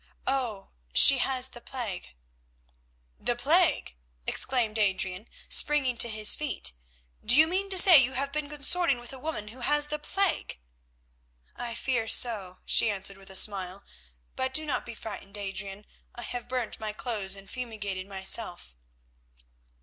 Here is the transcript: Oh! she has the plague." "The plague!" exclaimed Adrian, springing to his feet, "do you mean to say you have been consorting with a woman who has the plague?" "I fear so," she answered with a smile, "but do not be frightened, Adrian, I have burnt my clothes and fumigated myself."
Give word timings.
Oh! 0.25 0.69
she 0.93 1.19
has 1.19 1.49
the 1.49 1.61
plague." 1.61 2.15
"The 3.19 3.35
plague!" 3.35 3.93
exclaimed 4.25 4.79
Adrian, 4.79 5.27
springing 5.47 5.95
to 5.97 6.09
his 6.09 6.35
feet, 6.35 6.71
"do 7.23 7.35
you 7.35 7.45
mean 7.45 7.69
to 7.69 7.77
say 7.77 7.99
you 7.99 8.13
have 8.13 8.31
been 8.31 8.49
consorting 8.49 8.99
with 8.99 9.13
a 9.13 9.19
woman 9.19 9.49
who 9.49 9.59
has 9.59 9.85
the 9.89 9.99
plague?" 9.99 10.57
"I 11.55 11.75
fear 11.75 12.07
so," 12.07 12.57
she 12.65 12.89
answered 12.89 13.19
with 13.19 13.29
a 13.29 13.35
smile, 13.35 13.83
"but 14.35 14.55
do 14.55 14.65
not 14.65 14.87
be 14.87 14.95
frightened, 14.95 15.37
Adrian, 15.37 15.85
I 16.15 16.23
have 16.23 16.47
burnt 16.49 16.79
my 16.79 16.93
clothes 16.93 17.35
and 17.35 17.47
fumigated 17.47 18.07
myself." 18.07 18.75